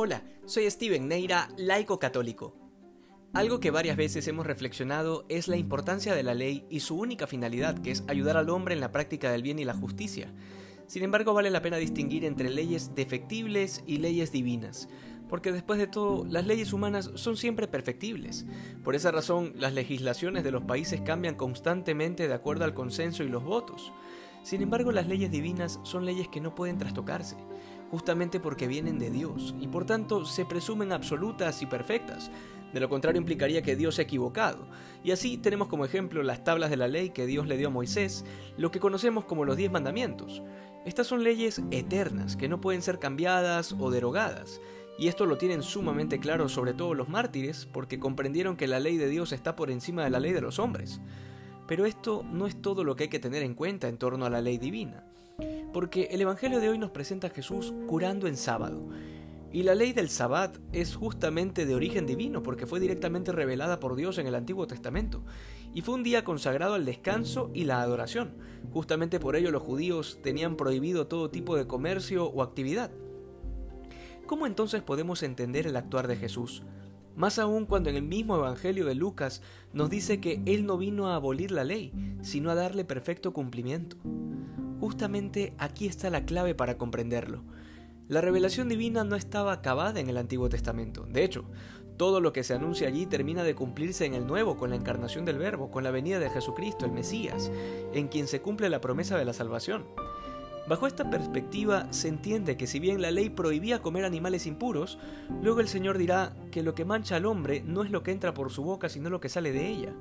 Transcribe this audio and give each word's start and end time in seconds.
Hola, 0.00 0.22
soy 0.46 0.70
Steven 0.70 1.08
Neira, 1.08 1.48
laico 1.56 1.98
católico. 1.98 2.54
Algo 3.32 3.58
que 3.58 3.72
varias 3.72 3.96
veces 3.96 4.28
hemos 4.28 4.46
reflexionado 4.46 5.26
es 5.28 5.48
la 5.48 5.56
importancia 5.56 6.14
de 6.14 6.22
la 6.22 6.34
ley 6.34 6.64
y 6.70 6.78
su 6.78 6.96
única 6.96 7.26
finalidad, 7.26 7.80
que 7.80 7.90
es 7.90 8.04
ayudar 8.06 8.36
al 8.36 8.48
hombre 8.48 8.74
en 8.74 8.80
la 8.80 8.92
práctica 8.92 9.32
del 9.32 9.42
bien 9.42 9.58
y 9.58 9.64
la 9.64 9.74
justicia. 9.74 10.32
Sin 10.86 11.02
embargo, 11.02 11.34
vale 11.34 11.50
la 11.50 11.62
pena 11.62 11.78
distinguir 11.78 12.24
entre 12.24 12.48
leyes 12.48 12.94
defectibles 12.94 13.82
y 13.88 13.96
leyes 13.96 14.30
divinas, 14.30 14.88
porque 15.28 15.50
después 15.50 15.80
de 15.80 15.88
todo, 15.88 16.24
las 16.24 16.46
leyes 16.46 16.72
humanas 16.72 17.10
son 17.16 17.36
siempre 17.36 17.66
perfectibles. 17.66 18.46
Por 18.84 18.94
esa 18.94 19.10
razón, 19.10 19.52
las 19.56 19.74
legislaciones 19.74 20.44
de 20.44 20.52
los 20.52 20.62
países 20.62 21.00
cambian 21.00 21.34
constantemente 21.34 22.28
de 22.28 22.34
acuerdo 22.34 22.64
al 22.64 22.72
consenso 22.72 23.24
y 23.24 23.28
los 23.28 23.42
votos. 23.42 23.92
Sin 24.44 24.62
embargo, 24.62 24.92
las 24.92 25.08
leyes 25.08 25.32
divinas 25.32 25.80
son 25.82 26.06
leyes 26.06 26.28
que 26.28 26.40
no 26.40 26.54
pueden 26.54 26.78
trastocarse 26.78 27.36
justamente 27.90 28.40
porque 28.40 28.66
vienen 28.66 28.98
de 28.98 29.10
Dios 29.10 29.54
y 29.60 29.68
por 29.68 29.84
tanto 29.84 30.24
se 30.24 30.44
presumen 30.44 30.92
absolutas 30.92 31.62
y 31.62 31.66
perfectas. 31.66 32.30
De 32.72 32.80
lo 32.80 32.88
contrario 32.88 33.18
implicaría 33.18 33.62
que 33.62 33.76
Dios 33.76 33.94
se 33.94 34.02
ha 34.02 34.04
equivocado. 34.04 34.66
Y 35.02 35.12
así 35.12 35.38
tenemos 35.38 35.68
como 35.68 35.84
ejemplo 35.84 36.22
las 36.22 36.44
tablas 36.44 36.70
de 36.70 36.76
la 36.76 36.88
ley 36.88 37.10
que 37.10 37.26
Dios 37.26 37.46
le 37.46 37.56
dio 37.56 37.68
a 37.68 37.70
Moisés, 37.70 38.24
lo 38.58 38.70
que 38.70 38.80
conocemos 38.80 39.24
como 39.24 39.44
los 39.44 39.56
diez 39.56 39.72
mandamientos. 39.72 40.42
Estas 40.84 41.06
son 41.06 41.24
leyes 41.24 41.62
eternas 41.70 42.36
que 42.36 42.48
no 42.48 42.60
pueden 42.60 42.82
ser 42.82 42.98
cambiadas 42.98 43.74
o 43.78 43.90
derogadas. 43.90 44.60
Y 44.98 45.08
esto 45.08 45.26
lo 45.26 45.38
tienen 45.38 45.62
sumamente 45.62 46.18
claro 46.18 46.48
sobre 46.48 46.74
todo 46.74 46.92
los 46.92 47.08
mártires 47.08 47.66
porque 47.72 47.98
comprendieron 47.98 48.56
que 48.56 48.66
la 48.66 48.80
ley 48.80 48.96
de 48.96 49.08
Dios 49.08 49.32
está 49.32 49.56
por 49.56 49.70
encima 49.70 50.04
de 50.04 50.10
la 50.10 50.20
ley 50.20 50.32
de 50.32 50.40
los 50.40 50.58
hombres. 50.58 51.00
Pero 51.66 51.86
esto 51.86 52.24
no 52.30 52.46
es 52.46 52.60
todo 52.60 52.84
lo 52.84 52.96
que 52.96 53.04
hay 53.04 53.10
que 53.10 53.18
tener 53.18 53.42
en 53.42 53.54
cuenta 53.54 53.88
en 53.88 53.96
torno 53.96 54.26
a 54.26 54.30
la 54.30 54.40
ley 54.40 54.58
divina 54.58 55.04
porque 55.78 56.08
el 56.10 56.20
Evangelio 56.20 56.58
de 56.58 56.70
hoy 56.70 56.76
nos 56.76 56.90
presenta 56.90 57.28
a 57.28 57.30
Jesús 57.30 57.72
curando 57.86 58.26
en 58.26 58.36
sábado. 58.36 58.88
Y 59.52 59.62
la 59.62 59.76
ley 59.76 59.92
del 59.92 60.08
sabbat 60.08 60.58
es 60.72 60.96
justamente 60.96 61.66
de 61.66 61.74
origen 61.76 62.04
divino 62.04 62.42
porque 62.42 62.66
fue 62.66 62.80
directamente 62.80 63.30
revelada 63.30 63.78
por 63.78 63.94
Dios 63.94 64.18
en 64.18 64.26
el 64.26 64.34
Antiguo 64.34 64.66
Testamento. 64.66 65.22
Y 65.72 65.82
fue 65.82 65.94
un 65.94 66.02
día 66.02 66.24
consagrado 66.24 66.74
al 66.74 66.84
descanso 66.84 67.52
y 67.54 67.62
la 67.62 67.80
adoración. 67.80 68.32
Justamente 68.72 69.20
por 69.20 69.36
ello 69.36 69.52
los 69.52 69.62
judíos 69.62 70.18
tenían 70.20 70.56
prohibido 70.56 71.06
todo 71.06 71.30
tipo 71.30 71.56
de 71.56 71.68
comercio 71.68 72.26
o 72.26 72.42
actividad. 72.42 72.90
¿Cómo 74.26 74.48
entonces 74.48 74.82
podemos 74.82 75.22
entender 75.22 75.68
el 75.68 75.76
actuar 75.76 76.08
de 76.08 76.16
Jesús? 76.16 76.64
Más 77.14 77.38
aún 77.38 77.66
cuando 77.66 77.88
en 77.88 77.94
el 77.94 78.02
mismo 78.02 78.34
Evangelio 78.34 78.84
de 78.84 78.96
Lucas 78.96 79.42
nos 79.72 79.90
dice 79.90 80.20
que 80.20 80.42
Él 80.44 80.66
no 80.66 80.76
vino 80.76 81.06
a 81.06 81.14
abolir 81.14 81.52
la 81.52 81.62
ley, 81.62 81.92
sino 82.22 82.50
a 82.50 82.56
darle 82.56 82.84
perfecto 82.84 83.32
cumplimiento. 83.32 83.96
Justamente 84.80 85.54
aquí 85.58 85.86
está 85.86 86.10
la 86.10 86.24
clave 86.24 86.54
para 86.54 86.78
comprenderlo. 86.78 87.42
La 88.08 88.20
revelación 88.20 88.68
divina 88.68 89.04
no 89.04 89.16
estaba 89.16 89.52
acabada 89.52 90.00
en 90.00 90.08
el 90.08 90.16
Antiguo 90.16 90.48
Testamento. 90.48 91.04
De 91.04 91.24
hecho, 91.24 91.44
todo 91.98 92.20
lo 92.20 92.32
que 92.32 92.44
se 92.44 92.54
anuncia 92.54 92.88
allí 92.88 93.06
termina 93.06 93.42
de 93.42 93.54
cumplirse 93.54 94.06
en 94.06 94.14
el 94.14 94.26
Nuevo 94.26 94.56
con 94.56 94.70
la 94.70 94.76
encarnación 94.76 95.24
del 95.24 95.36
Verbo, 95.36 95.70
con 95.70 95.82
la 95.82 95.90
venida 95.90 96.20
de 96.20 96.30
Jesucristo, 96.30 96.86
el 96.86 96.92
Mesías, 96.92 97.50
en 97.92 98.08
quien 98.08 98.28
se 98.28 98.40
cumple 98.40 98.70
la 98.70 98.80
promesa 98.80 99.18
de 99.18 99.24
la 99.24 99.32
salvación. 99.32 99.84
Bajo 100.68 100.86
esta 100.86 101.10
perspectiva 101.10 101.86
se 101.90 102.08
entiende 102.08 102.56
que 102.56 102.66
si 102.66 102.78
bien 102.78 103.02
la 103.02 103.10
ley 103.10 103.30
prohibía 103.30 103.82
comer 103.82 104.04
animales 104.04 104.46
impuros, 104.46 104.98
luego 105.42 105.60
el 105.60 105.68
Señor 105.68 105.98
dirá 105.98 106.36
que 106.52 106.62
lo 106.62 106.74
que 106.74 106.84
mancha 106.84 107.16
al 107.16 107.26
hombre 107.26 107.62
no 107.66 107.82
es 107.82 107.90
lo 107.90 108.02
que 108.02 108.12
entra 108.12 108.32
por 108.32 108.52
su 108.52 108.62
boca, 108.62 108.88
sino 108.88 109.10
lo 109.10 109.20
que 109.20 109.28
sale 109.28 109.50
de 109.50 109.66
ella. 109.66 109.92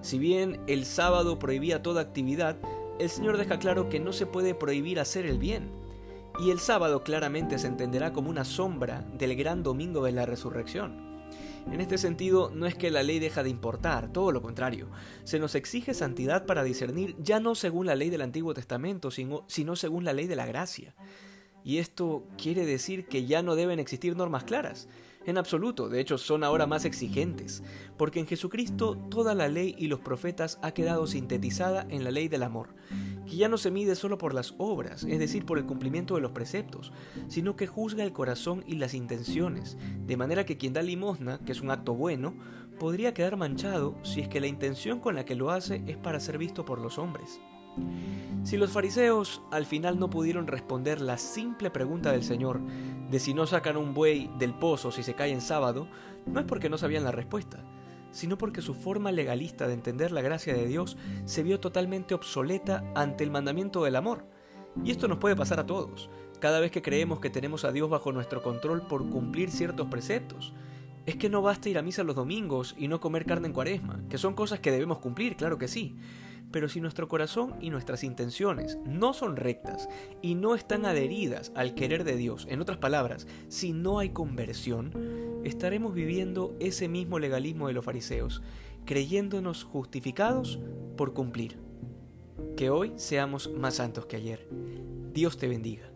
Si 0.00 0.18
bien 0.18 0.60
el 0.68 0.84
sábado 0.84 1.38
prohibía 1.38 1.82
toda 1.82 2.02
actividad, 2.02 2.56
el 2.98 3.10
Señor 3.10 3.36
deja 3.36 3.58
claro 3.58 3.88
que 3.88 4.00
no 4.00 4.12
se 4.12 4.26
puede 4.26 4.54
prohibir 4.54 5.00
hacer 5.00 5.26
el 5.26 5.38
bien. 5.38 5.70
Y 6.38 6.50
el 6.50 6.58
sábado 6.58 7.02
claramente 7.02 7.58
se 7.58 7.66
entenderá 7.66 8.12
como 8.12 8.28
una 8.30 8.44
sombra 8.44 9.02
del 9.18 9.36
gran 9.36 9.62
domingo 9.62 10.04
de 10.04 10.12
la 10.12 10.26
resurrección. 10.26 11.06
En 11.70 11.80
este 11.80 11.98
sentido, 11.98 12.50
no 12.54 12.66
es 12.66 12.76
que 12.76 12.90
la 12.90 13.02
ley 13.02 13.18
deja 13.18 13.42
de 13.42 13.50
importar, 13.50 14.12
todo 14.12 14.30
lo 14.30 14.40
contrario. 14.40 14.88
Se 15.24 15.40
nos 15.40 15.54
exige 15.54 15.94
santidad 15.94 16.46
para 16.46 16.62
discernir 16.62 17.16
ya 17.18 17.40
no 17.40 17.54
según 17.54 17.86
la 17.86 17.96
ley 17.96 18.08
del 18.08 18.20
Antiguo 18.22 18.54
Testamento, 18.54 19.10
sino, 19.10 19.44
sino 19.48 19.74
según 19.74 20.04
la 20.04 20.12
ley 20.12 20.26
de 20.26 20.36
la 20.36 20.46
gracia. 20.46 20.94
Y 21.66 21.78
esto 21.78 22.22
quiere 22.40 22.64
decir 22.64 23.06
que 23.06 23.26
ya 23.26 23.42
no 23.42 23.56
deben 23.56 23.80
existir 23.80 24.16
normas 24.16 24.44
claras. 24.44 24.86
En 25.24 25.36
absoluto, 25.36 25.88
de 25.88 25.98
hecho 25.98 26.16
son 26.16 26.44
ahora 26.44 26.68
más 26.68 26.84
exigentes, 26.84 27.64
porque 27.96 28.20
en 28.20 28.28
Jesucristo 28.28 28.96
toda 29.10 29.34
la 29.34 29.48
ley 29.48 29.74
y 29.76 29.88
los 29.88 29.98
profetas 29.98 30.60
ha 30.62 30.70
quedado 30.70 31.08
sintetizada 31.08 31.84
en 31.90 32.04
la 32.04 32.12
ley 32.12 32.28
del 32.28 32.44
amor, 32.44 32.76
que 33.28 33.34
ya 33.34 33.48
no 33.48 33.58
se 33.58 33.72
mide 33.72 33.96
solo 33.96 34.16
por 34.16 34.32
las 34.32 34.54
obras, 34.58 35.02
es 35.02 35.18
decir, 35.18 35.44
por 35.44 35.58
el 35.58 35.66
cumplimiento 35.66 36.14
de 36.14 36.20
los 36.20 36.30
preceptos, 36.30 36.92
sino 37.26 37.56
que 37.56 37.66
juzga 37.66 38.04
el 38.04 38.12
corazón 38.12 38.62
y 38.68 38.76
las 38.76 38.94
intenciones, 38.94 39.76
de 40.06 40.16
manera 40.16 40.46
que 40.46 40.58
quien 40.58 40.72
da 40.72 40.82
limosna, 40.82 41.40
que 41.40 41.50
es 41.50 41.62
un 41.62 41.72
acto 41.72 41.94
bueno, 41.94 42.36
podría 42.78 43.12
quedar 43.12 43.36
manchado 43.36 43.96
si 44.04 44.20
es 44.20 44.28
que 44.28 44.40
la 44.40 44.46
intención 44.46 45.00
con 45.00 45.16
la 45.16 45.24
que 45.24 45.34
lo 45.34 45.50
hace 45.50 45.82
es 45.88 45.96
para 45.96 46.20
ser 46.20 46.38
visto 46.38 46.64
por 46.64 46.80
los 46.80 46.96
hombres. 46.96 47.40
Si 48.46 48.56
los 48.56 48.70
fariseos 48.70 49.42
al 49.50 49.66
final 49.66 49.98
no 49.98 50.08
pudieron 50.08 50.46
responder 50.46 51.00
la 51.00 51.18
simple 51.18 51.70
pregunta 51.70 52.12
del 52.12 52.22
Señor 52.22 52.60
de 53.10 53.18
si 53.18 53.34
no 53.34 53.46
sacan 53.46 53.76
un 53.76 53.92
buey 53.92 54.30
del 54.38 54.54
pozo 54.54 54.92
si 54.92 55.02
se 55.02 55.14
cae 55.14 55.32
en 55.32 55.40
sábado, 55.40 55.88
no 56.26 56.38
es 56.38 56.46
porque 56.46 56.70
no 56.70 56.78
sabían 56.78 57.02
la 57.02 57.10
respuesta, 57.10 57.64
sino 58.12 58.38
porque 58.38 58.62
su 58.62 58.74
forma 58.74 59.10
legalista 59.12 59.66
de 59.66 59.74
entender 59.74 60.12
la 60.12 60.22
gracia 60.22 60.54
de 60.54 60.66
Dios 60.66 60.96
se 61.24 61.42
vio 61.42 61.58
totalmente 61.58 62.14
obsoleta 62.14 62.84
ante 62.94 63.24
el 63.24 63.30
mandamiento 63.30 63.82
del 63.82 63.96
amor. 63.96 64.26
Y 64.84 64.90
esto 64.90 65.08
nos 65.08 65.18
puede 65.18 65.36
pasar 65.36 65.58
a 65.58 65.66
todos, 65.66 66.10
cada 66.38 66.60
vez 66.60 66.70
que 66.70 66.82
creemos 66.82 67.20
que 67.20 67.30
tenemos 67.30 67.64
a 67.64 67.72
Dios 67.72 67.90
bajo 67.90 68.12
nuestro 68.12 68.42
control 68.42 68.86
por 68.86 69.08
cumplir 69.08 69.50
ciertos 69.50 69.88
preceptos. 69.88 70.52
Es 71.06 71.16
que 71.16 71.28
no 71.28 71.42
basta 71.42 71.68
ir 71.68 71.78
a 71.78 71.82
misa 71.82 72.04
los 72.04 72.16
domingos 72.16 72.74
y 72.78 72.88
no 72.88 73.00
comer 73.00 73.26
carne 73.26 73.48
en 73.48 73.54
cuaresma, 73.54 74.00
que 74.08 74.18
son 74.18 74.34
cosas 74.34 74.60
que 74.60 74.70
debemos 74.70 74.98
cumplir, 74.98 75.36
claro 75.36 75.56
que 75.56 75.68
sí, 75.68 75.96
pero 76.56 76.70
si 76.70 76.80
nuestro 76.80 77.06
corazón 77.06 77.54
y 77.60 77.68
nuestras 77.68 78.02
intenciones 78.02 78.78
no 78.86 79.12
son 79.12 79.36
rectas 79.36 79.90
y 80.22 80.36
no 80.36 80.54
están 80.54 80.86
adheridas 80.86 81.52
al 81.54 81.74
querer 81.74 82.02
de 82.02 82.16
Dios, 82.16 82.46
en 82.48 82.62
otras 82.62 82.78
palabras, 82.78 83.26
si 83.48 83.74
no 83.74 83.98
hay 83.98 84.08
conversión, 84.08 84.90
estaremos 85.44 85.92
viviendo 85.92 86.56
ese 86.58 86.88
mismo 86.88 87.18
legalismo 87.18 87.68
de 87.68 87.74
los 87.74 87.84
fariseos, 87.84 88.42
creyéndonos 88.86 89.64
justificados 89.64 90.58
por 90.96 91.12
cumplir. 91.12 91.58
Que 92.56 92.70
hoy 92.70 92.94
seamos 92.96 93.52
más 93.52 93.74
santos 93.74 94.06
que 94.06 94.16
ayer. 94.16 94.48
Dios 95.12 95.36
te 95.36 95.48
bendiga. 95.48 95.90